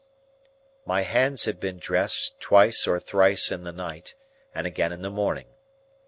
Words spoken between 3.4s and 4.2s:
in the night,